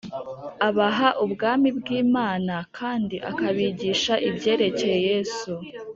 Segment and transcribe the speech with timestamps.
[0.67, 5.51] abaha Ubwami bw Imana kandi akabigisha ibyerekeye Yesu